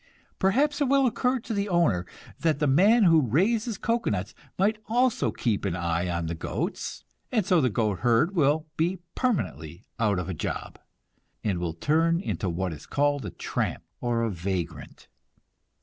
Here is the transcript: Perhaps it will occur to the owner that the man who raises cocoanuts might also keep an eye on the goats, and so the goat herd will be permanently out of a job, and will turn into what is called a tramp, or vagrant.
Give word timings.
Perhaps 0.39 0.81
it 0.81 0.85
will 0.87 1.05
occur 1.05 1.37
to 1.41 1.53
the 1.53 1.69
owner 1.69 2.07
that 2.39 2.57
the 2.57 2.65
man 2.65 3.03
who 3.03 3.21
raises 3.21 3.77
cocoanuts 3.77 4.33
might 4.57 4.79
also 4.87 5.29
keep 5.29 5.63
an 5.63 5.75
eye 5.75 6.09
on 6.09 6.25
the 6.25 6.33
goats, 6.33 7.03
and 7.31 7.45
so 7.45 7.61
the 7.61 7.69
goat 7.69 7.99
herd 7.99 8.33
will 8.35 8.65
be 8.77 8.97
permanently 9.13 9.85
out 9.99 10.17
of 10.17 10.27
a 10.27 10.33
job, 10.33 10.79
and 11.43 11.59
will 11.59 11.75
turn 11.75 12.19
into 12.19 12.49
what 12.49 12.73
is 12.73 12.87
called 12.87 13.27
a 13.27 13.29
tramp, 13.29 13.83
or 13.99 14.27
vagrant. 14.31 15.07